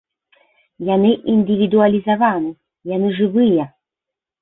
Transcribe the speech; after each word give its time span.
Яны 0.87 1.11
індывідуалізаваны, 1.35 2.51
яны 2.97 3.15
жывыя. 3.23 3.73